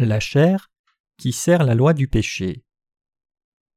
[0.00, 0.70] La chair
[1.16, 2.64] qui sert la loi du péché.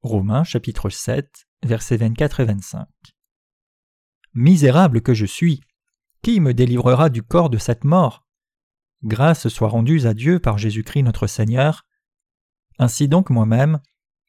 [0.03, 2.87] Romains chapitre 7 versets 24 et 25.
[4.35, 5.61] Misérable que je suis,
[6.21, 8.27] qui me délivrera du corps de cette mort?
[9.03, 11.87] Grâce soit rendue à Dieu par Jésus-Christ notre Seigneur.
[12.77, 13.79] Ainsi donc moi-même,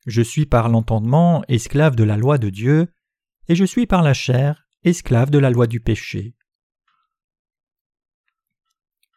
[0.07, 2.91] je suis par l'entendement esclave de la loi de Dieu,
[3.49, 6.35] et je suis par la chair esclave de la loi du péché.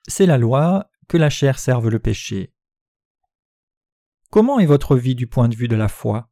[0.09, 2.51] C'est la loi que la chair serve le péché.
[4.35, 6.29] Comment est votre vie du point de vue de la foi?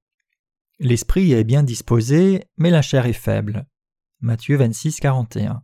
[0.78, 3.66] L'esprit est bien disposé, mais la chair est faible.
[4.20, 5.64] Matthieu 26, 41.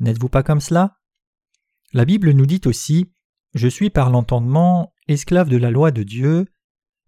[0.00, 0.98] N'êtes-vous pas comme cela?
[1.92, 3.12] La Bible nous dit aussi
[3.54, 6.48] Je suis par l'entendement esclave de la loi de Dieu,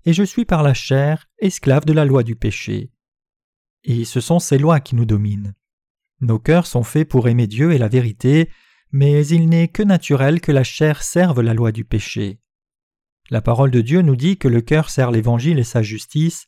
[0.05, 2.93] et je suis par la chair esclave de la loi du péché.
[3.83, 5.55] Et ce sont ces lois qui nous dominent.
[6.21, 8.49] Nos cœurs sont faits pour aimer Dieu et la vérité,
[8.93, 12.42] mais il n'est que naturel que la chair serve la loi du péché.
[13.31, 16.47] La parole de Dieu nous dit que le cœur sert l'Évangile et sa justice,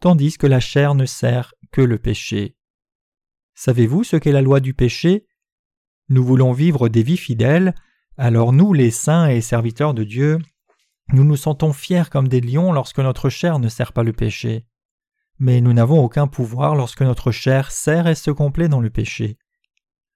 [0.00, 2.56] tandis que la chair ne sert que le péché.
[3.54, 5.26] Savez-vous ce qu'est la loi du péché?
[6.08, 7.74] Nous voulons vivre des vies fidèles,
[8.16, 10.38] alors nous, les saints et serviteurs de Dieu,
[11.12, 14.66] nous nous sentons fiers comme des lions lorsque notre chair ne sert pas le péché.
[15.38, 19.38] Mais nous n'avons aucun pouvoir lorsque notre chair sert et se complaît dans le péché.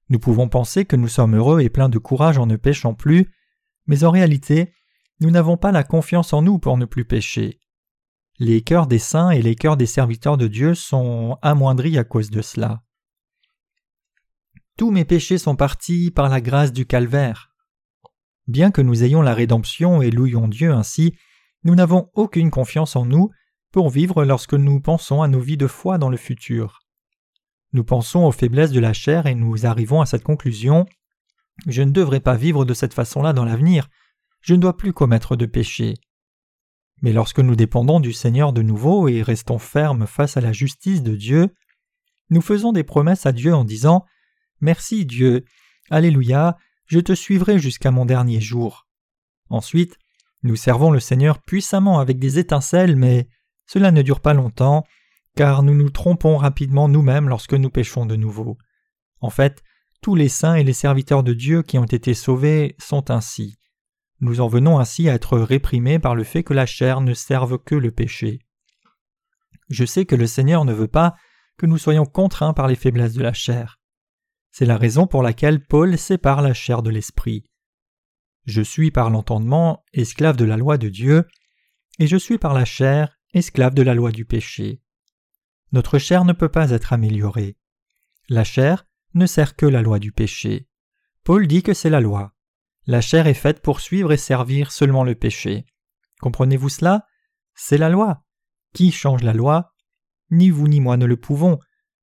[0.09, 3.31] Nous pouvons penser que nous sommes heureux et pleins de courage en ne péchant plus,
[3.87, 4.73] mais en réalité,
[5.21, 7.61] nous n'avons pas la confiance en nous pour ne plus pécher.
[8.39, 12.31] Les cœurs des saints et les cœurs des serviteurs de Dieu sont amoindris à cause
[12.31, 12.83] de cela.
[14.77, 17.55] Tous mes péchés sont partis par la grâce du calvaire.
[18.49, 21.15] Bien que nous ayons la rédemption et louions Dieu ainsi,
[21.63, 23.31] nous n'avons aucune confiance en nous
[23.71, 26.81] pour vivre lorsque nous pensons à nos vies de foi dans le futur.
[27.73, 30.87] Nous pensons aux faiblesses de la chair et nous arrivons à cette conclusion
[31.67, 33.89] Je ne devrais pas vivre de cette façon-là dans l'avenir,
[34.45, 35.95] je ne dois plus commettre de péché.
[37.01, 41.03] Mais lorsque nous dépendons du Seigneur de nouveau et restons fermes face à la justice
[41.03, 41.49] de Dieu,
[42.29, 44.05] nous faisons des promesses à Dieu en disant
[44.61, 45.47] Merci Dieu,
[45.89, 48.87] Alléluia, je te suivrai jusqu'à mon dernier jour.
[49.49, 49.97] Ensuite,
[50.43, 53.29] nous servons le Seigneur puissamment avec des étincelles, mais
[53.67, 54.85] cela ne dure pas longtemps,
[55.37, 58.59] car nous nous trompons rapidement nous-mêmes lorsque nous péchons de nouveau.
[59.23, 59.63] En fait,
[60.03, 63.57] tous les saints et les serviteurs de Dieu qui ont été sauvés sont ainsi.
[64.25, 67.59] Nous en venons ainsi à être réprimés par le fait que la chair ne serve
[67.59, 68.39] que le péché.
[69.69, 71.15] Je sais que le Seigneur ne veut pas
[71.59, 73.83] que nous soyons contraints par les faiblesses de la chair.
[74.51, 77.45] C'est la raison pour laquelle Paul sépare la chair de l'esprit.
[78.47, 81.29] Je suis par l'entendement esclave de la loi de Dieu,
[81.99, 84.81] et je suis par la chair esclave de la loi du péché.
[85.71, 87.59] Notre chair ne peut pas être améliorée.
[88.31, 90.67] La chair ne sert que la loi du péché.
[91.25, 92.35] Paul dit que c'est la loi.
[92.87, 95.65] La chair est faite pour suivre et servir seulement le péché.
[96.21, 97.07] Comprenez-vous cela?
[97.55, 98.25] C'est la loi.
[98.75, 99.73] Qui change la loi?
[100.31, 101.59] Ni vous ni moi ne le pouvons.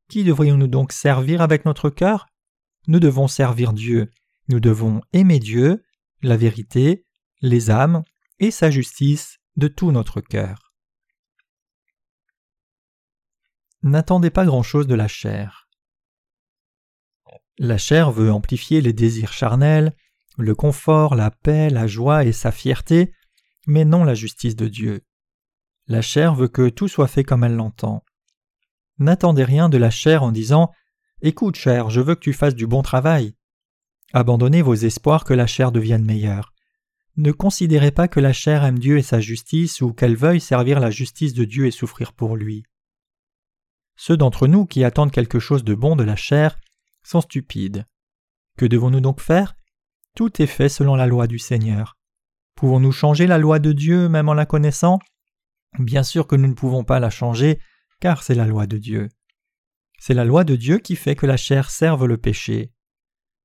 [0.10, 2.28] Qui devrions-nous donc servir avec notre cœur?
[2.88, 4.10] Nous devons servir Dieu.
[4.48, 5.84] Nous devons aimer Dieu,
[6.22, 7.06] la vérité,
[7.42, 8.04] les âmes
[8.40, 10.74] et sa justice de tout notre cœur.
[13.84, 15.68] N'attendez pas grand-chose de la chair.
[17.58, 19.96] La chair veut amplifier les désirs charnels,
[20.38, 23.14] le confort, la paix, la joie et sa fierté,
[23.68, 25.02] mais non la justice de Dieu.
[25.88, 28.04] La chair veut que tout soit fait comme elle l'entend.
[28.98, 30.72] N'attendez rien de la chair en disant
[31.22, 33.36] Écoute, chair, je veux que tu fasses du bon travail.
[34.14, 36.54] Abandonnez vos espoirs que la chair devienne meilleure.
[37.18, 40.80] Ne considérez pas que la chair aime Dieu et sa justice ou qu'elle veuille servir
[40.80, 42.64] la justice de Dieu et souffrir pour lui.
[43.96, 46.58] Ceux d'entre nous qui attendent quelque chose de bon de la chair
[47.04, 47.86] sont stupides.
[48.58, 49.56] Que devons-nous donc faire?
[50.16, 51.98] Tout est fait selon la loi du Seigneur.
[52.56, 55.00] Pouvons-nous changer la loi de Dieu même en la connaissant?
[55.80, 57.60] Bien sûr que nous ne pouvons pas la changer,
[58.00, 59.10] car c'est la loi de Dieu.
[60.00, 62.72] C'est la loi de Dieu qui fait que la chair serve le péché.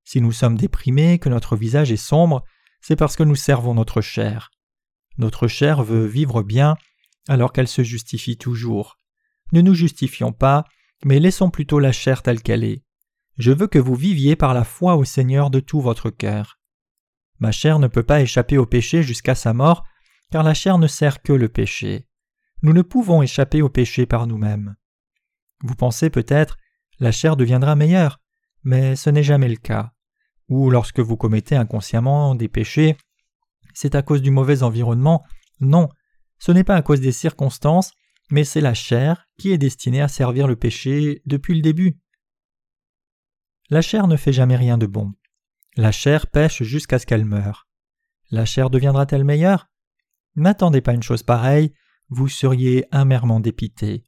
[0.05, 2.45] Si nous sommes déprimés, que notre visage est sombre,
[2.81, 4.51] c'est parce que nous servons notre chair.
[5.19, 6.77] Notre chair veut vivre bien,
[7.29, 8.99] alors qu'elle se justifie toujours.
[9.53, 10.65] Ne nous justifions pas,
[11.05, 12.83] mais laissons plutôt la chair telle qu'elle est.
[13.39, 16.56] Je veux que vous viviez par la foi au Seigneur de tout votre cœur.
[17.39, 19.85] Ma chair ne peut pas échapper au péché jusqu'à sa mort,
[20.31, 22.09] car la chair ne sert que le péché.
[22.63, 24.77] Nous ne pouvons échapper au péché par nous-mêmes.
[25.63, 26.57] Vous pensez peut-être
[26.99, 28.21] la chair deviendra meilleure,
[28.65, 29.93] mais ce n'est jamais le cas.
[30.49, 32.97] Ou lorsque vous commettez inconsciemment des péchés,
[33.75, 35.25] c'est à cause du mauvais environnement.
[35.61, 35.89] Non,
[36.39, 37.93] ce n'est pas à cause des circonstances,
[38.31, 41.99] mais c'est la chair qui est destinée à servir le péché depuis le début.
[43.69, 45.13] La chair ne fait jamais rien de bon.
[45.79, 47.69] La chair pêche jusqu'à ce qu'elle meure.
[48.31, 49.69] La chair deviendra-t-elle meilleure?
[50.35, 51.75] N'attendez pas une chose pareille,
[52.09, 54.03] vous seriez amèrement dépité.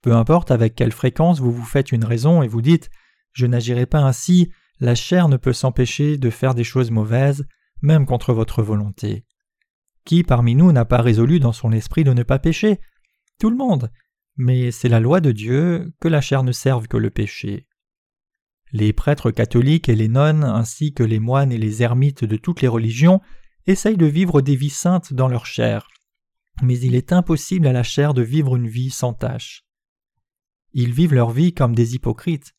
[0.00, 2.88] Peu importe avec quelle fréquence vous vous faites une raison et vous dites
[3.32, 7.44] Je n'agirai pas ainsi, la chair ne peut s'empêcher de faire des choses mauvaises,
[7.82, 9.26] même contre votre volonté.
[10.04, 12.78] Qui parmi nous n'a pas résolu dans son esprit de ne pas pécher?
[13.40, 13.90] Tout le monde.
[14.36, 17.65] Mais c'est la loi de Dieu que la chair ne serve que le péché.
[18.72, 22.62] Les prêtres catholiques et les nonnes, ainsi que les moines et les ermites de toutes
[22.62, 23.20] les religions,
[23.66, 25.88] essayent de vivre des vies saintes dans leur chair.
[26.62, 29.64] Mais il est impossible à la chair de vivre une vie sans tâche.
[30.72, 32.54] Ils vivent leur vie comme des hypocrites.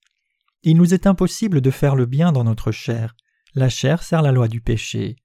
[0.64, 3.16] Il nous est impossible de faire le bien dans notre chair.
[3.54, 5.18] La chair sert la loi du péché.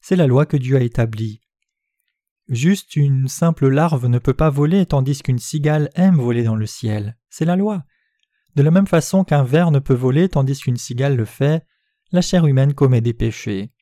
[0.00, 1.40] C'est la loi que Dieu a établie.
[2.48, 6.66] Juste une simple larve ne peut pas voler tandis qu'une cigale aime voler dans le
[6.66, 7.16] ciel.
[7.30, 7.84] C'est la loi.
[8.54, 11.66] De la même façon qu'un ver ne peut voler tandis qu'une cigale le fait,
[12.12, 13.72] la chair humaine commet des péchés.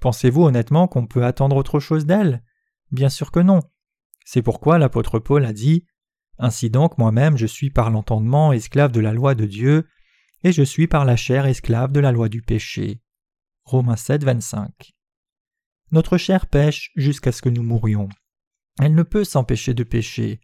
[0.00, 2.42] Pensez-vous honnêtement qu'on peut attendre autre chose d'elle?
[2.90, 3.60] Bien sûr que non.
[4.24, 5.86] C'est pourquoi l'apôtre Paul a dit
[6.38, 9.88] Ainsi donc moi-même je suis par l'entendement esclave de la loi de Dieu,
[10.44, 13.00] et je suis par la chair esclave de la loi du péché.
[13.64, 14.92] Romains 7, 25.
[15.92, 18.08] Notre chair pêche jusqu'à ce que nous mourions.
[18.80, 20.40] Elle ne peut s'empêcher de pécher.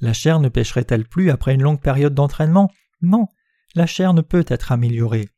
[0.00, 2.70] La chair ne pêcherait-elle plus après une longue période d'entraînement?
[3.02, 3.26] Non,
[3.74, 5.28] la chair ne peut être améliorée.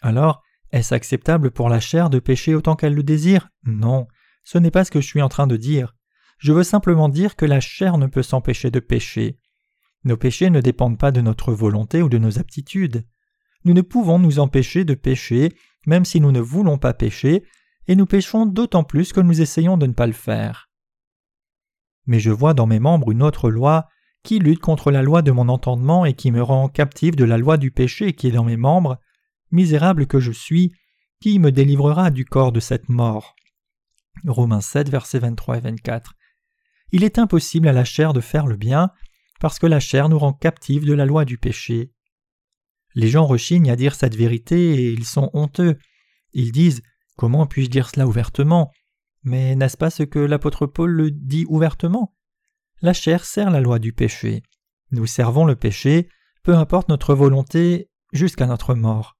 [0.00, 3.48] Alors, est-ce acceptable pour la chair de pécher autant qu'elle le désire?
[3.64, 4.08] Non,
[4.44, 5.94] ce n'est pas ce que je suis en train de dire.
[6.38, 9.38] Je veux simplement dire que la chair ne peut s'empêcher de pécher.
[10.04, 13.06] Nos péchés ne dépendent pas de notre volonté ou de nos aptitudes.
[13.64, 15.54] Nous ne pouvons nous empêcher de pécher,
[15.86, 17.44] même si nous ne voulons pas pécher,
[17.86, 20.71] et nous péchons d'autant plus que nous essayons de ne pas le faire.
[22.06, 23.88] Mais je vois dans mes membres une autre loi
[24.22, 27.38] qui lutte contre la loi de mon entendement et qui me rend captif de la
[27.38, 28.98] loi du péché qui est dans mes membres,
[29.50, 30.72] Misérable que je suis,
[31.20, 33.36] qui me délivrera du corps de cette mort
[34.26, 36.14] Romains 7, versets 23 et 24.
[36.92, 38.90] Il est impossible à la chair de faire le bien,
[39.40, 41.92] parce que la chair nous rend captifs de la loi du péché.
[42.94, 45.78] Les gens rechignent à dire cette vérité et ils sont honteux.
[46.32, 46.82] Ils disent
[47.16, 48.70] Comment puis-je dire cela ouvertement?
[49.22, 52.14] Mais n'est-ce pas ce que l'apôtre Paul le dit ouvertement?
[52.80, 54.42] La chair sert la loi du péché.
[54.90, 56.08] Nous servons le péché,
[56.42, 59.16] peu importe notre volonté, jusqu'à notre mort.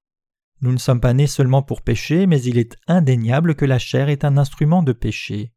[0.61, 4.09] Nous ne sommes pas nés seulement pour pécher, mais il est indéniable que la chair
[4.09, 5.53] est un instrument de péché.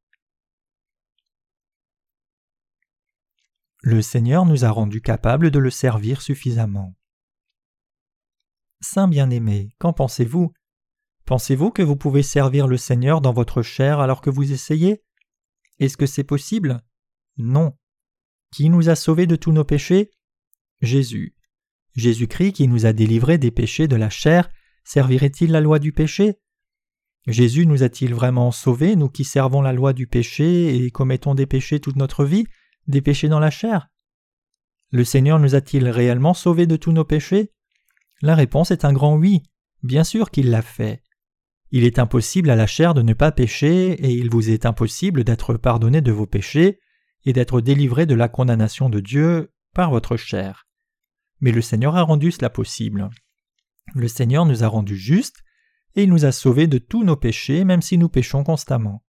[3.82, 6.96] Le Seigneur nous a rendus capables de le servir suffisamment.
[8.80, 10.52] Saint bien-aimé, qu'en pensez-vous?
[11.26, 15.02] Pensez-vous que vous pouvez servir le Seigneur dans votre chair alors que vous essayez?
[15.80, 16.84] Est-ce que c'est possible?
[17.36, 17.76] Non.
[18.52, 20.12] Qui nous a sauvés de tous nos péchés?
[20.80, 21.34] Jésus.
[21.96, 24.48] Jésus-Christ qui nous a délivrés des péchés de la chair
[24.84, 26.38] servirait-il la loi du péché?
[27.26, 31.46] Jésus nous a-t-il vraiment sauvés, nous qui servons la loi du péché et commettons des
[31.46, 32.46] péchés toute notre vie,
[32.86, 33.88] des péchés dans la chair?
[34.92, 37.50] Le Seigneur nous a-t-il réellement sauvés de tous nos péchés?
[38.22, 39.42] La réponse est un grand oui,
[39.82, 41.02] bien sûr qu'il l'a fait.
[41.76, 45.24] Il est impossible à la chair de ne pas pécher, et il vous est impossible
[45.24, 46.80] d'être pardonné de vos péchés
[47.26, 50.66] et d'être délivré de la condamnation de Dieu par votre chair.
[51.40, 53.10] Mais le Seigneur a rendu cela possible.
[53.94, 55.44] Le Seigneur nous a rendus justes,
[55.96, 59.04] et il nous a sauvés de tous nos péchés, même si nous péchons constamment.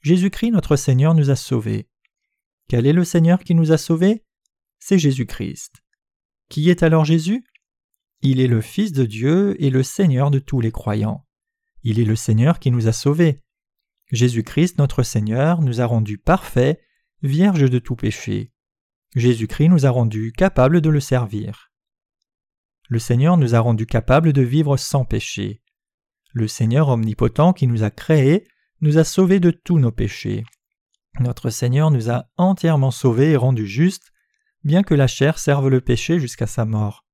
[0.00, 1.90] Jésus-Christ notre Seigneur nous a sauvés.
[2.70, 4.24] Quel est le Seigneur qui nous a sauvés?
[4.78, 5.82] C'est Jésus-Christ.
[6.48, 7.44] Qui est alors Jésus?
[8.22, 11.26] Il est le Fils de Dieu et le Seigneur de tous les croyants.
[11.90, 13.40] Il est le Seigneur qui nous a sauvés.
[14.12, 16.78] Jésus-Christ notre Seigneur nous a rendus parfaits,
[17.22, 18.52] vierges de tout péché.
[19.16, 21.72] Jésus-Christ nous a rendus capables de le servir.
[22.90, 25.62] Le Seigneur nous a rendus capables de vivre sans péché.
[26.34, 28.46] Le Seigneur omnipotent qui nous a créés
[28.82, 30.44] nous a sauvés de tous nos péchés.
[31.20, 34.12] Notre Seigneur nous a entièrement sauvés et rendus justes,
[34.62, 37.06] bien que la chair serve le péché jusqu'à sa mort.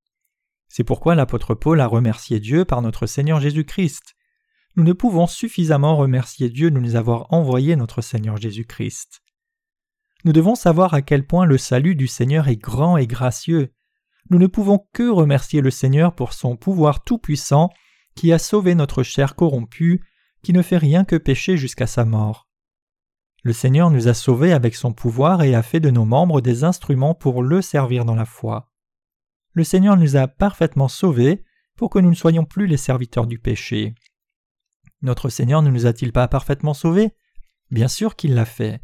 [0.66, 4.16] C'est pourquoi l'apôtre Paul a remercié Dieu par notre Seigneur Jésus-Christ.
[4.76, 9.22] Nous ne pouvons suffisamment remercier Dieu de nous avoir envoyé notre Seigneur Jésus-Christ.
[10.24, 13.72] Nous devons savoir à quel point le salut du Seigneur est grand et gracieux
[14.30, 17.70] nous ne pouvons que remercier le Seigneur pour son pouvoir tout-puissant
[18.14, 20.02] qui a sauvé notre chair corrompue,
[20.42, 22.48] qui ne fait rien que pécher jusqu'à sa mort.
[23.42, 26.64] Le Seigneur nous a sauvés avec son pouvoir et a fait de nos membres des
[26.64, 28.70] instruments pour le servir dans la foi.
[29.52, 31.44] Le Seigneur nous a parfaitement sauvés
[31.76, 33.94] pour que nous ne soyons plus les serviteurs du péché.
[35.04, 37.12] Notre Seigneur ne nous a-t-il pas parfaitement sauvés?
[37.70, 38.80] Bien sûr qu'il l'a fait.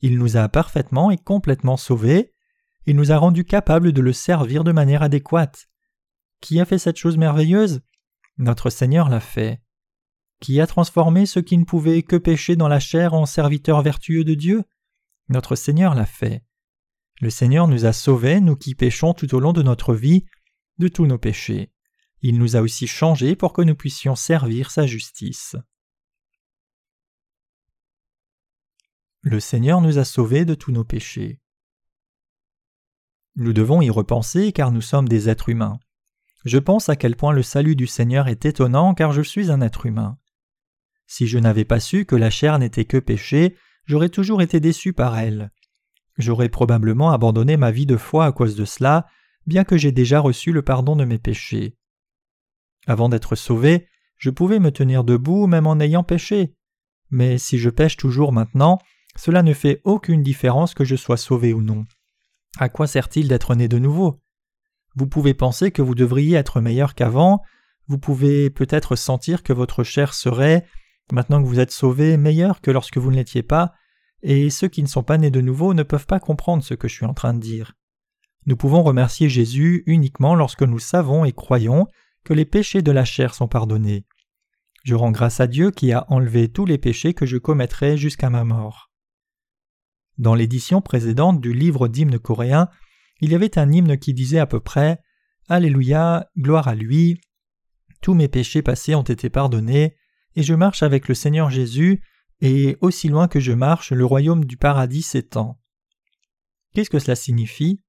[0.00, 2.34] Il nous a parfaitement et complètement sauvés,
[2.86, 5.68] il nous a rendus capables de le servir de manière adéquate.
[6.40, 7.82] Qui a fait cette chose merveilleuse?
[8.36, 9.62] Notre Seigneur l'a fait.
[10.40, 14.24] Qui a transformé ceux qui ne pouvaient que pécher dans la chair en serviteurs vertueux
[14.24, 14.64] de Dieu?
[15.28, 16.42] Notre Seigneur l'a fait.
[17.20, 20.26] Le Seigneur nous a sauvés, nous qui péchons tout au long de notre vie,
[20.78, 21.70] de tous nos péchés.
[22.26, 25.56] Il nous a aussi changés pour que nous puissions servir sa justice.
[29.20, 31.38] Le Seigneur nous a sauvés de tous nos péchés.
[33.36, 35.78] Nous devons y repenser car nous sommes des êtres humains.
[36.46, 39.60] Je pense à quel point le salut du Seigneur est étonnant car je suis un
[39.60, 40.16] être humain.
[41.06, 43.54] Si je n'avais pas su que la chair n'était que péché,
[43.84, 45.50] j'aurais toujours été déçu par elle.
[46.16, 49.06] J'aurais probablement abandonné ma vie de foi à cause de cela,
[49.46, 51.76] bien que j'ai déjà reçu le pardon de mes péchés.
[52.86, 53.86] Avant d'être sauvé,
[54.16, 56.54] je pouvais me tenir debout même en ayant péché.
[57.10, 58.78] Mais si je pêche toujours maintenant,
[59.16, 61.84] cela ne fait aucune différence que je sois sauvé ou non.
[62.58, 64.20] À quoi sert-il d'être né de nouveau?
[64.96, 67.42] Vous pouvez penser que vous devriez être meilleur qu'avant,
[67.88, 70.64] vous pouvez peut-être sentir que votre chair serait,
[71.12, 73.74] maintenant que vous êtes sauvé, meilleure que lorsque vous ne l'étiez pas,
[74.22, 76.88] et ceux qui ne sont pas nés de nouveau ne peuvent pas comprendre ce que
[76.88, 77.74] je suis en train de dire.
[78.46, 81.88] Nous pouvons remercier Jésus uniquement lorsque nous savons et croyons
[82.24, 84.06] que les péchés de la chair sont pardonnés.
[84.82, 88.30] Je rends grâce à Dieu qui a enlevé tous les péchés que je commettrai jusqu'à
[88.30, 88.90] ma mort.
[90.18, 92.68] Dans l'édition précédente du livre d'hymnes coréen,
[93.20, 95.00] il y avait un hymne qui disait à peu près
[95.48, 97.20] Alléluia, gloire à lui,
[98.00, 99.96] tous mes péchés passés ont été pardonnés,
[100.36, 102.02] et je marche avec le Seigneur Jésus,
[102.40, 105.58] et aussi loin que je marche, le royaume du paradis s'étend.
[106.74, 107.82] Qu'est-ce que cela signifie?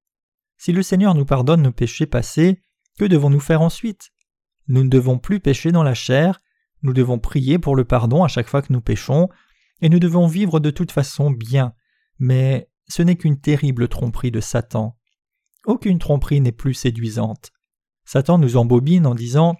[0.58, 2.62] Si le Seigneur nous pardonne nos péchés passés,
[2.98, 4.12] que devons-nous faire ensuite?
[4.68, 6.42] Nous ne devons plus pécher dans la chair,
[6.82, 9.30] nous devons prier pour le pardon à chaque fois que nous péchons,
[9.82, 11.74] et nous devons vivre de toute façon bien,
[12.20, 14.98] mais ce n'est qu'une terrible tromperie de Satan.
[15.66, 17.52] Aucune tromperie n'est plus séduisante.
[18.06, 19.56] Satan nous embobine en disant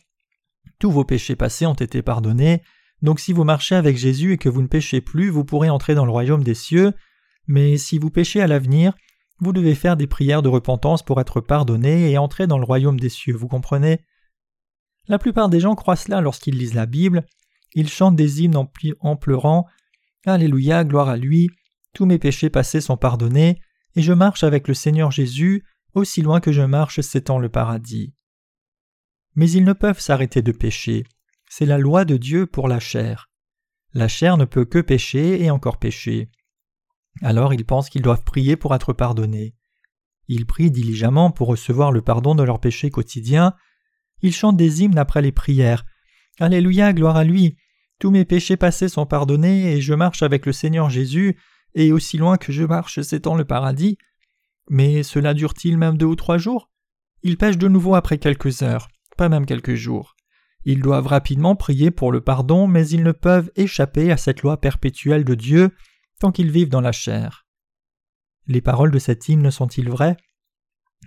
[0.80, 2.62] Tous vos péchés passés ont été pardonnés,
[3.02, 5.96] donc si vous marchez avec Jésus et que vous ne péchez plus, vous pourrez entrer
[5.96, 6.94] dans le royaume des cieux,
[7.48, 8.94] mais si vous péchez à l'avenir,
[9.40, 13.00] vous devez faire des prières de repentance pour être pardonné et entrer dans le royaume
[13.00, 14.00] des cieux, vous comprenez?
[15.08, 17.26] La plupart des gens croient cela lorsqu'ils lisent la Bible,
[17.74, 18.56] ils chantent des hymnes
[19.00, 19.68] en, pleurant
[20.26, 21.50] Alléluia, gloire à lui,
[21.94, 23.62] tous mes péchés passés sont pardonnés,
[23.96, 28.14] et je marche avec le Seigneur Jésus, aussi loin que je marche s'étend le paradis.
[29.36, 31.04] Mais ils ne peuvent s'arrêter de pécher.
[31.50, 33.30] C'est la loi de Dieu pour la chair.
[33.94, 36.30] La chair ne peut que pécher et encore pécher.
[37.22, 39.56] Alors ils pensent qu'ils doivent prier pour être pardonnés.
[40.28, 43.54] Ils prient diligemment pour recevoir le pardon de leurs péchés quotidiens.
[44.22, 45.86] Ils chantent des hymnes après les prières.
[46.40, 47.58] Alléluia, gloire à lui.
[48.00, 51.38] Tous mes péchés passés sont pardonnés et je marche avec le Seigneur Jésus
[51.76, 53.98] et aussi loin que je marche s'étend le paradis.
[54.70, 56.70] Mais cela dure-t-il même deux ou trois jours?
[57.24, 60.16] Ils pêchent de nouveau après quelques heures, pas même quelques jours.
[60.66, 64.60] Ils doivent rapidement prier pour le pardon, mais ils ne peuvent échapper à cette loi
[64.60, 65.72] perpétuelle de Dieu
[66.20, 67.46] tant qu'ils vivent dans la chair.
[68.48, 70.18] Les paroles de cet hymne sont-ils vraies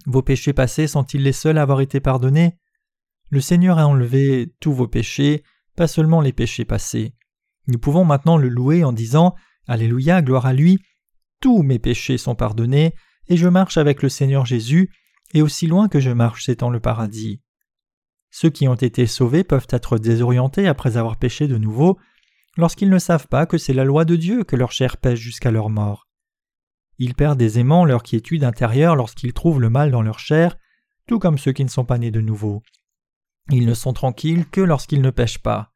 [0.06, 2.56] Vos péchés passés sont-ils les seuls à avoir été pardonnés?
[3.30, 5.42] Le Seigneur a enlevé tous vos péchés,
[5.76, 7.14] pas seulement les péchés passés.
[7.66, 9.34] Nous pouvons maintenant le louer en disant
[9.66, 10.80] Alléluia, gloire à lui,
[11.40, 12.94] tous mes péchés sont pardonnés,
[13.28, 14.90] et je marche avec le Seigneur Jésus,
[15.34, 17.42] et aussi loin que je marche s'étend le paradis.
[18.30, 21.98] Ceux qui ont été sauvés peuvent être désorientés après avoir péché de nouveau,
[22.56, 25.50] lorsqu'ils ne savent pas que c'est la loi de Dieu que leur chair pêche jusqu'à
[25.50, 26.08] leur mort.
[26.98, 30.56] Ils perdent aisément leur quiétude intérieure lorsqu'ils trouvent le mal dans leur chair,
[31.06, 32.62] tout comme ceux qui ne sont pas nés de nouveau.
[33.50, 35.72] Ils ne sont tranquilles que lorsqu'ils ne pêchent pas.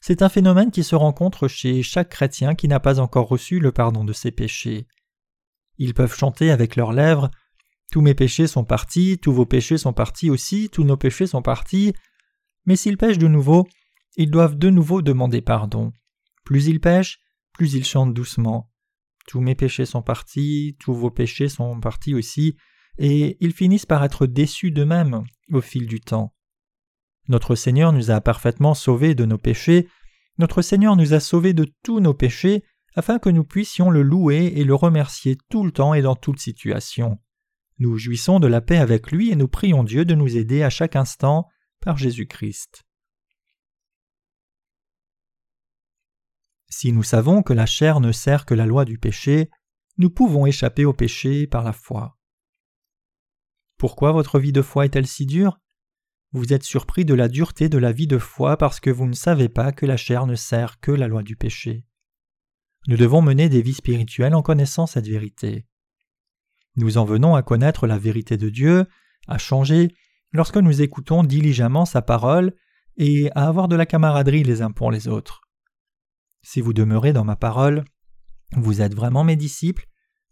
[0.00, 3.72] C'est un phénomène qui se rencontre chez chaque chrétien qui n'a pas encore reçu le
[3.72, 4.86] pardon de ses péchés.
[5.78, 7.30] Ils peuvent chanter avec leurs lèvres
[7.90, 11.42] Tous mes péchés sont partis, tous vos péchés sont partis aussi, tous nos péchés sont
[11.42, 11.94] partis.
[12.66, 13.66] Mais s'ils pêchent de nouveau,
[14.16, 15.92] ils doivent de nouveau demander pardon.
[16.44, 17.20] Plus ils pêchent,
[17.52, 18.70] plus ils chantent doucement.
[19.26, 22.56] Tous mes péchés sont partis, tous vos péchés sont partis aussi,
[22.98, 26.34] et ils finissent par être déçus d'eux-mêmes au fil du temps.
[27.28, 29.88] Notre Seigneur nous a parfaitement sauvés de nos péchés,
[30.38, 34.52] notre Seigneur nous a sauvés de tous nos péchés, afin que nous puissions le louer
[34.56, 37.18] et le remercier tout le temps et dans toute situation.
[37.78, 40.70] Nous jouissons de la paix avec lui et nous prions Dieu de nous aider à
[40.70, 41.46] chaque instant
[41.80, 42.84] par Jésus-Christ.
[46.70, 49.50] Si nous savons que la chair ne sert que la loi du péché,
[49.96, 52.18] nous pouvons échapper au péché par la foi.
[53.78, 55.60] Pourquoi votre vie de foi est-elle si dure?
[56.32, 59.14] Vous êtes surpris de la dureté de la vie de foi parce que vous ne
[59.14, 61.84] savez pas que la chair ne sert que la loi du péché.
[62.86, 65.66] Nous devons mener des vies spirituelles en connaissant cette vérité.
[66.76, 68.86] Nous en venons à connaître la vérité de Dieu,
[69.26, 69.94] à changer,
[70.32, 72.54] lorsque nous écoutons diligemment sa parole
[72.96, 75.42] et à avoir de la camaraderie les uns pour les autres.
[76.42, 77.84] Si vous demeurez dans ma parole,
[78.52, 79.86] vous êtes vraiment mes disciples,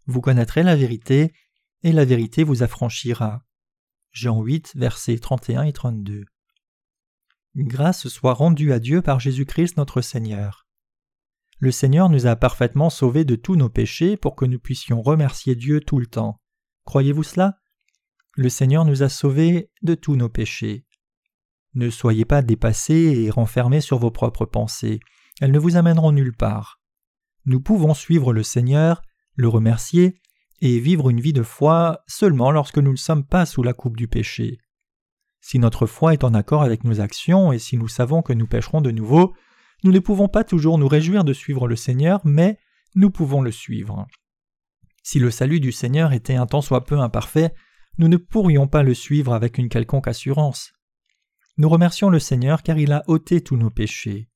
[0.05, 1.33] vous connaîtrez la vérité,
[1.83, 3.43] et la vérité vous affranchira.
[4.17, 6.25] Jean 8, versets 31 et 32.
[7.55, 10.65] Grâce soit rendue à Dieu par Jésus-Christ notre Seigneur.
[11.59, 15.55] Le Seigneur nous a parfaitement sauvés de tous nos péchés pour que nous puissions remercier
[15.55, 16.41] Dieu tout le temps.
[16.85, 17.59] Croyez-vous cela?
[18.33, 20.87] Le Seigneur nous a sauvés de tous nos péchés.
[21.75, 24.99] Ne soyez pas dépassés et renfermés sur vos propres pensées,
[25.41, 26.81] elles ne vous amèneront nulle part.
[27.45, 29.03] Nous pouvons suivre le Seigneur,
[29.35, 30.19] le remercier
[30.61, 33.97] et vivre une vie de foi seulement lorsque nous ne sommes pas sous la coupe
[33.97, 34.57] du péché.
[35.39, 38.47] Si notre foi est en accord avec nos actions et si nous savons que nous
[38.47, 39.33] pécherons de nouveau,
[39.83, 42.57] nous ne pouvons pas toujours nous réjouir de suivre le Seigneur, mais
[42.95, 44.07] nous pouvons le suivre.
[45.03, 47.53] Si le salut du Seigneur était un tant soit peu imparfait,
[47.97, 50.73] nous ne pourrions pas le suivre avec une quelconque assurance.
[51.57, 54.29] Nous remercions le Seigneur car il a ôté tous nos péchés.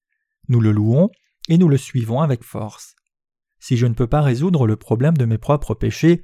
[0.47, 1.09] Nous le louons
[1.49, 2.95] et nous le suivons avec force.
[3.62, 6.24] Si je ne peux pas résoudre le problème de mes propres péchés,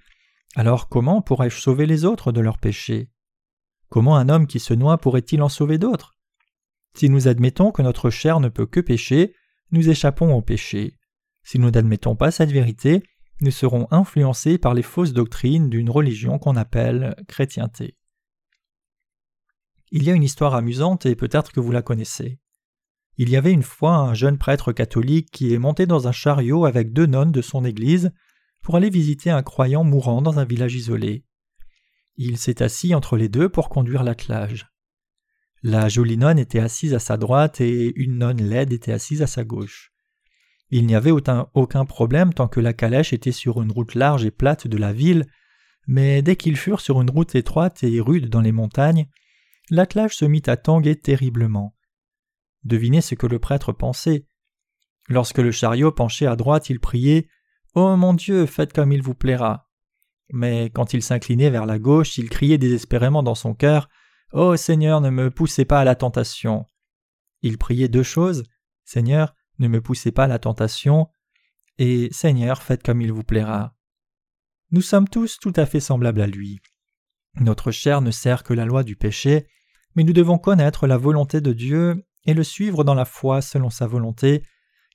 [0.56, 3.12] alors comment pourrais-je sauver les autres de leurs péchés?
[3.90, 6.18] Comment un homme qui se noie pourrait-il en sauver d'autres?
[6.96, 9.36] Si nous admettons que notre chair ne peut que pécher,
[9.72, 10.98] nous échappons au péché.
[11.44, 13.04] Si nous n'admettons pas cette vérité,
[13.42, 17.98] nous serons influencés par les fausses doctrines d'une religion qu'on appelle chrétienté.
[19.92, 22.40] Il y a une histoire amusante et peut-être que vous la connaissez.
[23.18, 26.66] Il y avait une fois un jeune prêtre catholique qui est monté dans un chariot
[26.66, 28.12] avec deux nonnes de son église
[28.62, 31.26] pour aller visiter un croyant mourant dans un village isolé.
[32.16, 34.68] Il s'est assis entre les deux pour conduire l'attelage.
[35.64, 39.28] La jolie nonne était assise à sa droite et une nonne laide était assise à
[39.28, 39.92] sa gauche.
[40.70, 44.32] Il n'y avait aucun problème tant que la calèche était sur une route large et
[44.32, 45.26] plate de la ville,
[45.88, 49.08] mais dès qu'ils furent sur une route étroite et rude dans les montagnes,
[49.70, 51.77] l'attelage se mit à tanguer terriblement.
[52.64, 54.26] Devinez ce que le prêtre pensait.
[55.08, 57.28] Lorsque le chariot penchait à droite, il priait
[57.76, 59.70] Oh mon Dieu, faites comme il vous plaira.
[60.32, 63.90] Mais quand il s'inclinait vers la gauche, il criait désespérément dans son cœur
[64.34, 66.66] Oh Seigneur, ne me poussez pas à la tentation.
[67.42, 68.44] Il priait deux choses
[68.84, 71.08] Seigneur, ne me poussez pas à la tentation,
[71.78, 73.76] et Seigneur, faites comme il vous plaira.
[74.72, 76.60] Nous sommes tous tout à fait semblables à lui.
[77.36, 79.48] Notre chair ne sert que la loi du péché,
[79.96, 83.70] mais nous devons connaître la volonté de Dieu et le suivre dans la foi selon
[83.70, 84.44] sa volonté,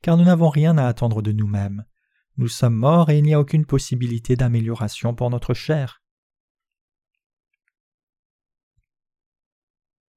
[0.03, 1.85] car nous n'avons rien à attendre de nous-mêmes.
[2.37, 6.03] Nous sommes morts et il n'y a aucune possibilité d'amélioration pour notre chair.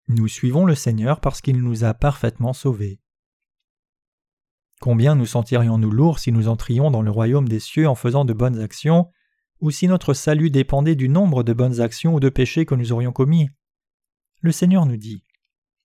[0.08, 3.02] Nous suivons le Seigneur parce qu'il nous a parfaitement sauvés.
[4.82, 8.34] Combien nous sentirions-nous lourds si nous entrions dans le royaume des cieux en faisant de
[8.34, 9.10] bonnes actions,
[9.62, 12.92] ou si notre salut dépendait du nombre de bonnes actions ou de péchés que nous
[12.92, 13.50] aurions commis?
[14.42, 15.25] Le Seigneur nous dit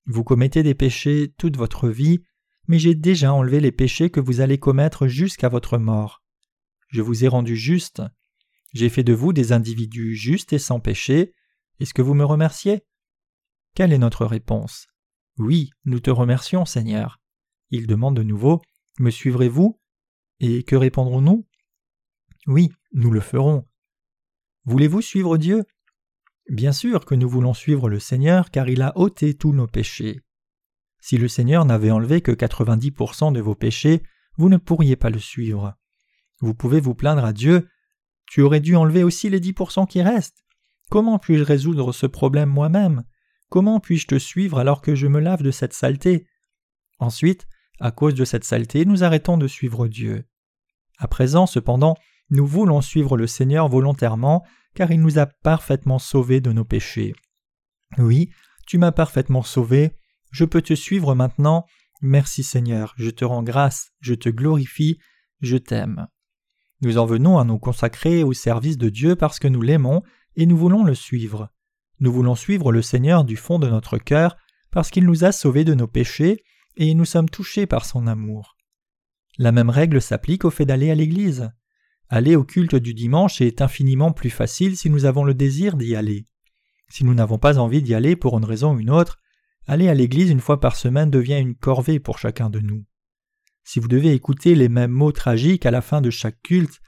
[0.07, 2.23] vous commettez des péchés toute votre vie,
[2.67, 6.23] mais j'ai déjà enlevé les péchés que vous allez commettre jusqu'à votre mort.
[6.89, 8.03] Je vous ai rendu juste.
[8.73, 11.35] J'ai fait de vous des individus justes et sans péché.
[11.79, 12.85] Est-ce que vous me remerciez?
[13.75, 14.87] Quelle est notre réponse?
[15.39, 17.21] Oui, nous te remercions, Seigneur.
[17.71, 18.61] Il demande de nouveau
[18.99, 19.81] Me suivrez-vous?
[20.41, 21.47] Et que répondrons-nous?
[22.47, 23.67] Oui, nous le ferons.
[24.65, 25.65] Voulez-vous suivre Dieu?
[26.51, 30.21] Bien sûr que nous voulons suivre le Seigneur car il a ôté tous nos péchés.
[31.01, 34.03] Si le Seigneur n'avait enlevé que 90% de vos péchés,
[34.37, 35.77] vous ne pourriez pas le suivre.
[36.41, 37.69] Vous pouvez vous plaindre à Dieu
[38.27, 40.45] Tu aurais dû enlever aussi les 10% qui restent.
[40.91, 43.05] Comment puis-je résoudre ce problème moi-même?
[43.49, 46.27] Comment puis-je te suivre alors que je me lave de cette saleté?
[46.99, 47.47] Ensuite,
[47.79, 50.25] à cause de cette saleté, nous arrêtons de suivre Dieu.
[50.99, 51.97] À présent, cependant,
[52.29, 57.15] nous voulons suivre le Seigneur volontairement car il nous a parfaitement sauvés de nos péchés.
[57.99, 58.31] Oui,
[58.67, 59.97] tu m'as parfaitement sauvé,
[60.31, 61.67] je peux te suivre maintenant.
[62.03, 64.99] Merci Seigneur, je te rends grâce, je te glorifie,
[65.41, 66.07] je t'aime.
[66.83, 70.03] Nous en venons à nous consacrer au service de Dieu parce que nous l'aimons
[70.37, 71.51] et nous voulons le suivre.
[71.99, 74.37] Nous voulons suivre le Seigneur du fond de notre cœur
[74.71, 76.43] parce qu'il nous a sauvés de nos péchés
[76.77, 78.57] et nous sommes touchés par son amour.
[79.37, 81.51] La même règle s'applique au fait d'aller à l'Église.
[82.11, 85.97] Aller au culte du dimanche est infiniment plus facile si nous avons le désir d'y
[85.97, 86.27] aller.
[86.91, 89.19] Si nous n'avons pas envie d'y aller pour une raison ou une autre,
[89.67, 92.85] aller à l'église une fois par semaine devient une corvée pour chacun de nous.
[93.65, 96.81] Si vous devez écouter les mêmes mots tragiques à la fin de chaque culte,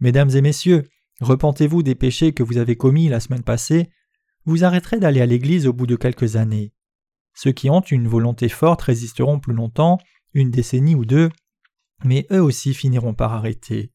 [0.00, 0.84] Mesdames et messieurs,
[1.20, 3.90] repentez-vous des péchés que vous avez commis la semaine passée,
[4.44, 6.72] vous arrêterez d'aller à l'église au bout de quelques années.
[7.34, 9.98] Ceux qui ont une volonté forte résisteront plus longtemps,
[10.34, 11.30] une décennie ou deux,
[12.04, 13.90] mais eux aussi finiront par arrêter.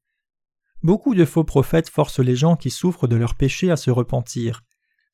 [0.84, 4.63] Beaucoup de faux prophètes forcent les gens qui souffrent de leurs péchés à se repentir.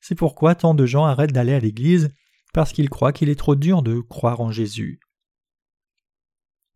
[0.00, 2.10] C'est pourquoi tant de gens arrêtent d'aller à l'Église
[2.52, 4.98] parce qu'ils croient qu'il est trop dur de croire en Jésus.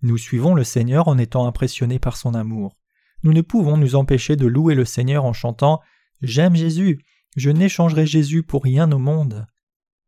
[0.02, 2.76] Nous suivons le Seigneur en étant impressionnés par son amour.
[3.24, 5.80] Nous ne pouvons nous empêcher de louer le Seigneur en chantant
[6.20, 7.04] J'aime Jésus,
[7.36, 9.46] je n'échangerai Jésus pour rien au monde.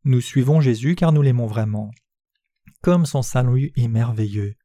[0.05, 1.91] Nous suivons Jésus car nous l'aimons vraiment.
[2.81, 4.55] Comme son salut est merveilleux.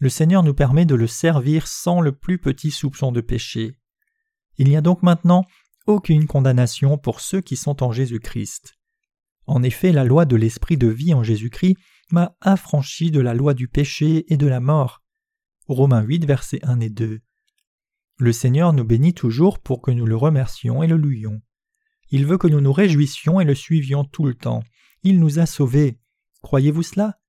[0.00, 3.76] Le Seigneur nous permet de le servir sans le plus petit soupçon de péché.
[4.56, 5.44] Il n'y a donc maintenant
[5.86, 8.78] aucune condamnation pour ceux qui sont en Jésus-Christ.
[9.44, 11.76] En effet, la loi de l'esprit de vie en Jésus-Christ
[12.10, 15.02] m'a affranchi de la loi du péché et de la mort.
[15.66, 17.20] Romains 8, versets 1 et 2.
[18.16, 21.42] Le Seigneur nous bénit toujours pour que nous le remercions et le louions.
[22.08, 24.62] Il veut que nous nous réjouissions et le suivions tout le temps.
[25.02, 26.00] Il nous a sauvés.
[26.40, 27.19] Croyez-vous cela?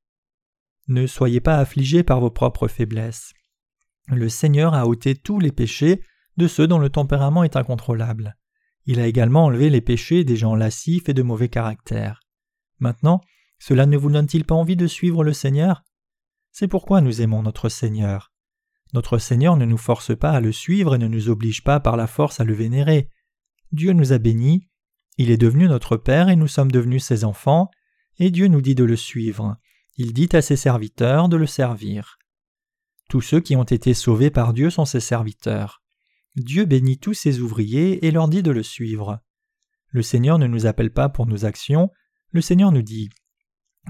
[0.91, 3.33] Ne soyez pas affligés par vos propres faiblesses.
[4.09, 6.03] Le Seigneur a ôté tous les péchés
[6.35, 8.35] de ceux dont le tempérament est incontrôlable.
[8.85, 12.19] Il a également enlevé les péchés des gens lascifs et de mauvais caractère.
[12.79, 13.21] Maintenant,
[13.57, 15.85] cela ne vous donne-t-il pas envie de suivre le Seigneur?
[16.51, 18.33] C'est pourquoi nous aimons notre Seigneur.
[18.91, 21.95] Notre Seigneur ne nous force pas à le suivre et ne nous oblige pas par
[21.95, 23.07] la force à le vénérer.
[23.71, 24.67] Dieu nous a bénis,
[25.17, 27.71] il est devenu notre Père et nous sommes devenus ses enfants,
[28.19, 29.57] et Dieu nous dit de le suivre.
[30.03, 32.17] Il dit à ses serviteurs de le servir.
[33.07, 35.83] Tous ceux qui ont été sauvés par Dieu sont ses serviteurs.
[36.35, 39.19] Dieu bénit tous ses ouvriers et leur dit de le suivre.
[39.89, 41.91] Le Seigneur ne nous appelle pas pour nos actions,
[42.31, 43.09] le Seigneur nous dit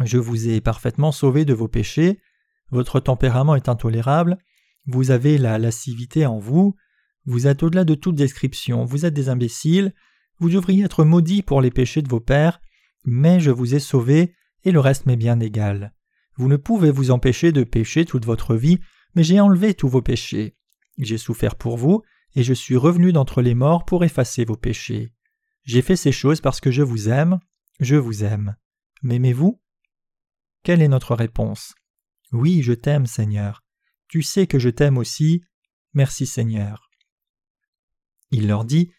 [0.03, 2.19] Je vous ai parfaitement sauvé de vos péchés,
[2.71, 4.37] votre tempérament est intolérable,
[4.87, 6.75] vous avez la lascivité en vous,
[7.23, 9.93] vous êtes au-delà de toute description, vous êtes des imbéciles,
[10.39, 12.59] vous devriez être maudits pour les péchés de vos pères,
[13.05, 15.93] mais je vous ai sauvés, et le reste m'est bien égal.
[16.41, 18.79] Vous ne pouvez vous empêcher de pécher toute votre vie,
[19.13, 20.55] mais j'ai enlevé tous vos péchés.
[20.97, 22.01] J'ai souffert pour vous,
[22.33, 25.13] et je suis revenu d'entre les morts pour effacer vos péchés.
[25.65, 27.37] J'ai fait ces choses parce que je vous aime,
[27.79, 28.55] je vous aime.
[29.03, 29.61] M'aimez-vous?
[30.63, 31.75] Quelle est notre réponse?
[32.31, 33.63] Oui, je t'aime, Seigneur.
[34.07, 35.43] Tu sais que je t'aime aussi.
[35.93, 36.89] Merci, Seigneur.
[38.31, 38.91] Il leur dit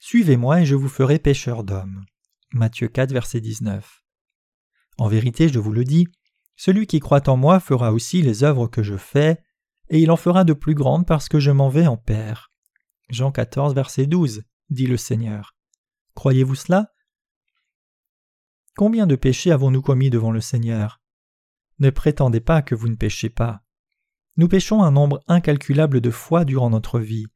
[0.00, 2.04] Suivez-moi et je vous ferai pécheurs d'hommes.
[2.52, 4.02] Matthieu 4, verset 19.
[4.96, 6.08] En vérité, je vous le dis,
[6.58, 9.40] celui qui croit en moi fera aussi les œuvres que je fais,
[9.90, 12.50] et il en fera de plus grandes parce que je m'en vais en Père.
[13.08, 15.54] Jean 14, verset 12, dit le Seigneur.
[16.14, 16.92] Croyez-vous cela?
[18.76, 21.00] Combien de péchés avons-nous commis devant le Seigneur?
[21.78, 23.62] Ne prétendez pas que vous ne péchez pas.
[24.36, 27.28] Nous péchons un nombre incalculable de fois durant notre vie.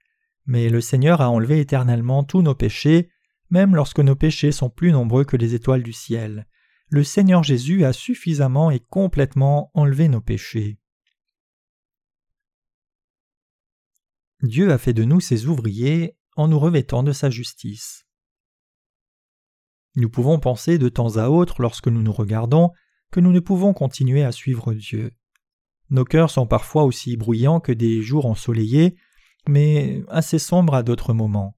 [0.47, 3.09] Mais le Seigneur a enlevé éternellement tous nos péchés,
[3.51, 6.49] même lorsque nos péchés sont plus nombreux que les étoiles du ciel.
[6.93, 10.79] Le Seigneur Jésus a suffisamment et complètement enlevé nos péchés.
[14.43, 18.07] Dieu a fait de nous ses ouvriers en nous revêtant de sa justice.
[19.97, 22.73] Nous pouvons penser de temps à autre, lorsque nous nous regardons,
[23.11, 25.13] que nous ne pouvons continuer à suivre Dieu.
[25.89, 28.99] Nos cœurs sont parfois aussi bruyants que des jours ensoleillés,
[29.49, 31.57] mais assez sombre à d'autres moments.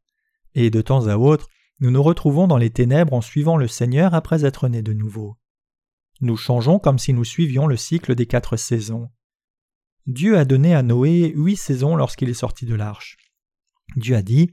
[0.55, 1.49] Et de temps à autre,
[1.81, 5.37] nous nous retrouvons dans les ténèbres en suivant le Seigneur après être nés de nouveau.
[6.21, 9.11] Nous changeons comme si nous suivions le cycle des quatre saisons.
[10.07, 13.17] Dieu a donné à Noé huit saisons lorsqu'il est sorti de l'arche.
[13.97, 14.53] Dieu a dit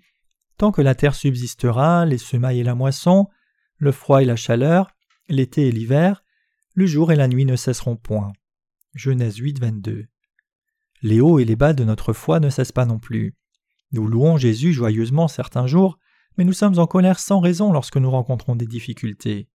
[0.57, 3.27] Tant que la terre subsistera, les semailles et la moisson,
[3.77, 4.91] le froid et la chaleur,
[5.27, 6.23] l'été et l'hiver,
[6.73, 8.31] le jour et la nuit ne cesseront point.
[8.93, 10.05] Genèse 8, 22.
[11.01, 13.35] Les hauts et les bas de notre foi ne cessent pas non plus.
[13.91, 15.97] Nous louons Jésus joyeusement certains jours,
[16.41, 19.47] mais nous sommes en colère sans raison lorsque nous rencontrons des difficultés.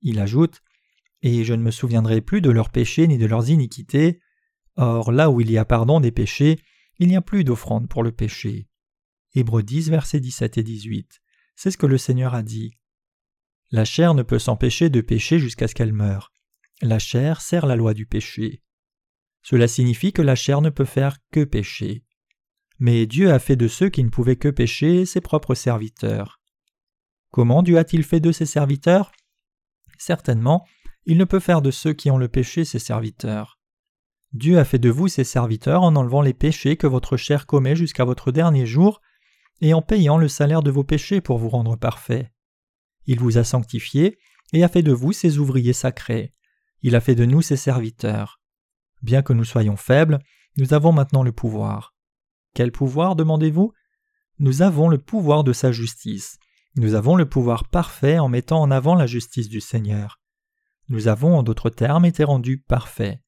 [0.00, 0.62] Il ajoute
[1.22, 4.20] Et je ne me souviendrai plus de leurs péchés ni de leurs iniquités.
[4.76, 6.60] Or, là où il y a pardon des péchés,
[7.00, 8.68] il n'y a plus d'offrande pour le péché.
[9.34, 11.20] Hébreux 10, versets 17 et 18.
[11.56, 12.78] C'est ce que le Seigneur a dit.
[13.72, 16.30] La chair ne peut s'empêcher de pécher jusqu'à ce qu'elle meure.
[16.80, 18.62] La chair sert la loi du péché.
[19.42, 22.04] Cela signifie que la chair ne peut faire que pécher.
[22.78, 26.40] Mais Dieu a fait de ceux qui ne pouvaient que pécher ses propres serviteurs.
[27.30, 29.12] Comment Dieu a-t-il fait de ses serviteurs?
[29.98, 30.66] Certainement,
[31.06, 33.58] il ne peut faire de ceux qui ont le péché ses serviteurs.
[34.32, 37.76] Dieu a fait de vous ses serviteurs en enlevant les péchés que votre chair commet
[37.76, 39.00] jusqu'à votre dernier jour
[39.60, 42.32] et en payant le salaire de vos péchés pour vous rendre parfait.
[43.06, 44.18] Il vous a sanctifiés
[44.52, 46.34] et a fait de vous ses ouvriers sacrés.
[46.82, 48.40] Il a fait de nous ses serviteurs.
[49.02, 50.18] Bien que nous soyons faibles,
[50.56, 51.93] nous avons maintenant le pouvoir.
[52.54, 53.72] Quel pouvoir demandez-vous?
[54.38, 56.38] Nous avons le pouvoir de sa justice.
[56.76, 60.20] Nous avons le pouvoir parfait en mettant en avant la justice du Seigneur.
[60.88, 63.20] Nous avons, en d'autres termes, été rendus parfaits.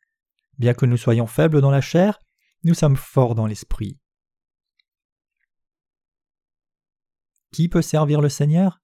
[0.59, 2.19] Bien que nous soyons faibles dans la chair,
[2.65, 3.99] nous sommes forts dans l'esprit.
[7.53, 8.81] Qui peut servir le Seigneur?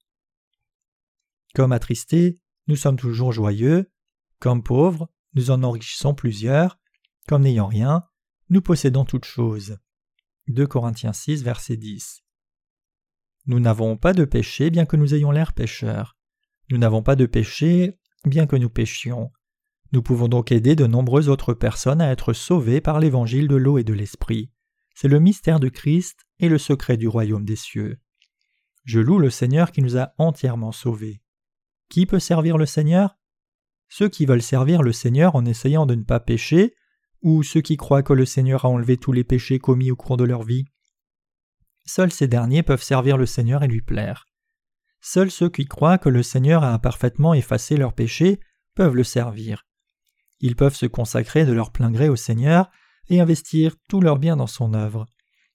[1.54, 3.90] Comme attristé, nous sommes toujours joyeux,
[4.38, 6.78] comme pauvres, nous en enrichissons plusieurs,
[7.28, 8.04] comme n'ayant rien,
[8.48, 9.78] nous possédons toutes choses.
[10.48, 12.22] 2 Corinthiens 6, verset 10.
[13.46, 16.16] Nous n'avons pas de péché bien que nous ayons l'air pécheurs.
[16.70, 19.30] Nous n'avons pas de péché bien que nous péchions.
[19.92, 23.78] Nous pouvons donc aider de nombreuses autres personnes à être sauvées par l'évangile de l'eau
[23.78, 24.50] et de l'esprit.
[24.94, 27.98] C'est le mystère de Christ et le secret du royaume des cieux.
[28.84, 31.22] Je loue le Seigneur qui nous a entièrement sauvés.
[31.88, 33.16] Qui peut servir le Seigneur?
[33.88, 36.74] Ceux qui veulent servir le Seigneur en essayant de ne pas pécher,
[37.22, 40.16] ou ceux qui croient que le Seigneur a enlevé tous les péchés commis au cours
[40.16, 40.64] de leur vie.
[41.84, 44.26] Seuls ces derniers peuvent servir le Seigneur et lui plaire.
[45.00, 48.40] Seuls ceux qui croient que le Seigneur a parfaitement effacé leurs péchés
[48.74, 49.64] peuvent le servir.
[50.40, 52.70] Ils peuvent se consacrer de leur plein gré au Seigneur
[53.08, 55.06] et investir tout leur bien dans son œuvre.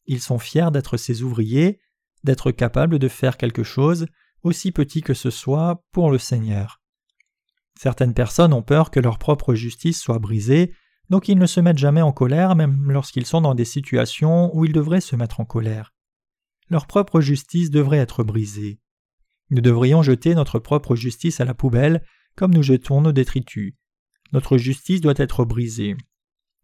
[0.05, 1.79] Ils sont fiers d'être ses ouvriers,
[2.23, 4.07] d'être capables de faire quelque chose,
[4.43, 6.81] aussi petit que ce soit, pour le Seigneur.
[7.79, 10.73] Certaines personnes ont peur que leur propre justice soit brisée,
[11.09, 14.65] donc ils ne se mettent jamais en colère même lorsqu'ils sont dans des situations où
[14.65, 15.93] ils devraient se mettre en colère.
[16.69, 18.79] Leur propre justice devrait être brisée.
[19.49, 22.03] Nous devrions jeter notre propre justice à la poubelle
[22.35, 23.75] comme nous jetons nos détritus.
[24.33, 25.95] Notre justice doit être brisée.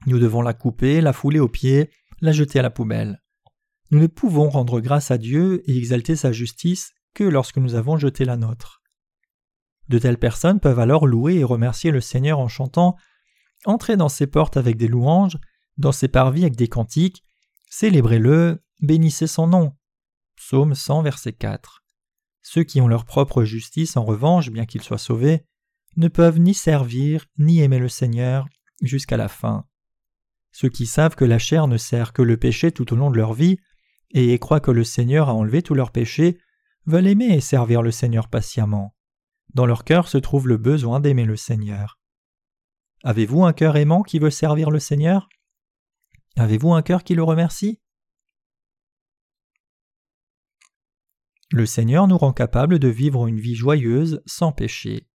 [0.06, 3.22] Nous devons la couper, la fouler aux pieds, la jeter à la poubelle.
[3.92, 7.98] Nous ne pouvons rendre grâce à Dieu et exalter sa justice que lorsque nous avons
[7.98, 8.82] jeté la nôtre.
[9.88, 12.96] De telles personnes peuvent alors louer et remercier le Seigneur en chantant
[13.66, 15.38] Entrez dans ses portes avec des louanges,
[15.78, 17.24] dans ses parvis avec des cantiques,
[17.70, 19.74] célébrez-le, bénissez son nom.
[20.36, 21.84] Psaume 100, verset 4.
[22.42, 25.46] Ceux qui ont leur propre justice, en revanche, bien qu'ils soient sauvés,
[25.96, 28.48] ne peuvent ni servir ni aimer le Seigneur
[28.82, 29.66] jusqu'à la fin.
[30.52, 33.18] Ceux qui savent que la chair ne sert que le péché tout au long de
[33.18, 33.58] leur vie,
[34.12, 36.38] et croient que le Seigneur a enlevé tous leurs péchés,
[36.86, 38.94] veulent aimer et servir le Seigneur patiemment.
[39.54, 42.00] Dans leur cœur se trouve le besoin d'aimer le Seigneur.
[43.04, 45.28] Avez-vous un cœur aimant qui veut servir le Seigneur?
[46.38, 47.82] Avez-vous un cœur qui le remercie?
[51.52, 55.08] Le Seigneur nous rend capables de vivre une vie joyeuse sans péché.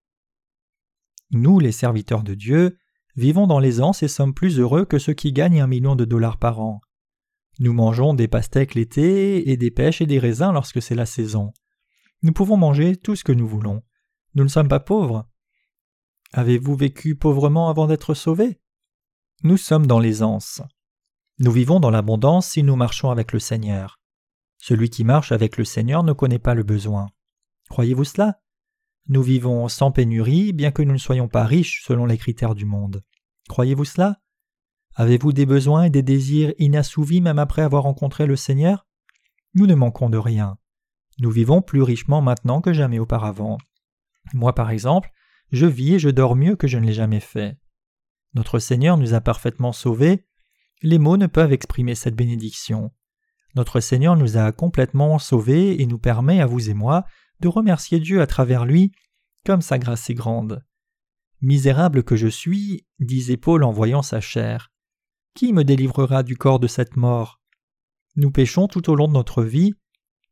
[1.31, 2.79] Nous, les serviteurs de Dieu,
[3.17, 6.39] vivons dans l'aisance et sommes plus heureux que ceux qui gagnent un million de dollars
[6.39, 6.81] par an.
[7.59, 11.53] Nous mangeons des pastèques l'été et des pêches et des raisins lorsque c'est la saison.
[12.23, 13.83] Nous pouvons manger tout ce que nous voulons.
[14.35, 15.29] Nous ne sommes pas pauvres.
[16.35, 18.61] Avez-vous vécu pauvrement avant d'être sauvé
[19.45, 20.61] Nous sommes dans l'aisance.
[21.39, 23.99] Nous vivons dans l'abondance si nous marchons avec le Seigneur.
[24.59, 27.07] Celui qui marche avec le Seigneur ne connaît pas le besoin.
[27.71, 28.41] Croyez-vous cela?
[29.09, 32.67] Nous vivons sans pénurie, bien que nous ne soyons pas riches selon les critères du
[32.67, 33.03] monde.
[33.49, 34.21] Croyez-vous cela?
[34.97, 38.87] Avez-vous des besoins et des désirs inassouvis même après avoir rencontré le Seigneur?
[39.55, 40.59] Nous ne manquons de rien.
[41.21, 43.57] Nous vivons plus richement maintenant que jamais auparavant.
[44.35, 45.11] Moi, par exemple,
[45.51, 47.57] je vis et je dors mieux que je ne l'ai jamais fait.
[48.35, 50.27] Notre Seigneur nous a parfaitement sauvés.
[50.83, 52.93] Les mots ne peuvent exprimer cette bénédiction.
[53.55, 57.05] Notre Seigneur nous a complètement sauvés et nous permet, à vous et moi,
[57.41, 58.93] de remercier Dieu à travers lui,
[59.45, 60.65] comme sa grâce est grande.
[61.41, 64.71] Misérable que je suis, disait Paul en voyant sa chair.
[65.35, 67.41] Qui me délivrera du corps de cette mort?
[68.17, 69.75] Nous péchons tout au long de notre vie.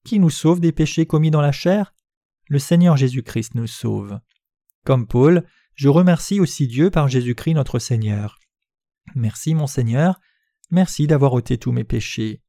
[0.04, 1.94] Qui nous sauve des péchés commis dans la chair?
[2.48, 4.18] Le Seigneur Jésus-Christ nous sauve.
[4.86, 5.42] Comme Paul,
[5.74, 8.38] je remercie aussi Dieu par Jésus-Christ notre Seigneur.
[9.16, 10.20] Merci mon Seigneur,
[10.70, 12.40] merci d'avoir ôté tous mes péchés.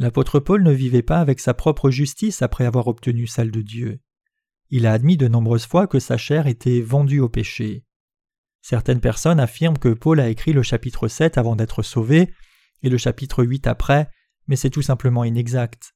[0.00, 4.00] L'apôtre Paul ne vivait pas avec sa propre justice après avoir obtenu celle de Dieu.
[4.70, 7.84] Il a admis de nombreuses fois que sa chair était vendue au péché.
[8.60, 12.34] Certaines personnes affirment que Paul a écrit le chapitre 7 avant d'être sauvé
[12.82, 14.08] et le chapitre 8 après,
[14.48, 15.94] mais c'est tout simplement inexact.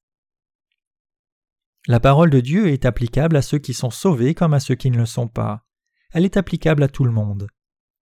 [1.88, 4.90] La parole de Dieu est applicable à ceux qui sont sauvés comme à ceux qui
[4.90, 5.64] ne le sont pas.
[6.12, 7.46] Elle est applicable à tout le monde.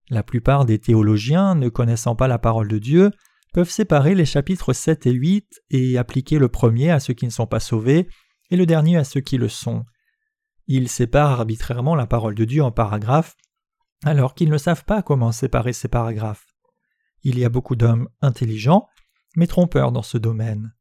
[0.10, 3.12] La plupart des théologiens, ne connaissant pas la parole de Dieu,
[3.54, 7.32] peuvent séparer les chapitres 7 et 8 et appliquer le premier à ceux qui ne
[7.32, 8.08] sont pas sauvés
[8.52, 9.84] et le dernier à ceux qui le sont.
[10.67, 13.36] Ils séparent arbitrairement la parole de Dieu en paragraphes
[14.06, 16.46] alors qu'ils ne savent pas comment séparer ces paragraphes.
[17.24, 18.88] Il y a beaucoup d'hommes intelligents,
[19.36, 20.74] mais trompeurs dans ce domaine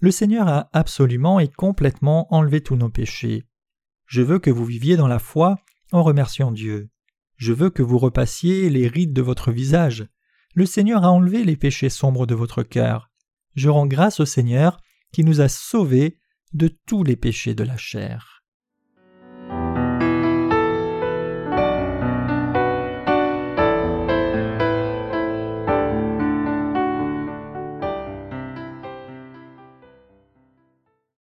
[0.00, 3.44] le Seigneur a absolument et complètement enlevé tous nos péchés.
[4.06, 5.58] Je veux que vous viviez dans la foi
[5.92, 6.88] en remerciant Dieu.
[7.36, 10.06] Je veux que vous repassiez les rides de votre visage.
[10.54, 13.10] Le Seigneur a enlevé les péchés sombres de votre cœur.
[13.54, 14.80] Je rends grâce au Seigneur
[15.12, 16.18] qui nous a sauvés
[16.52, 18.39] de tous les péchés de la chair.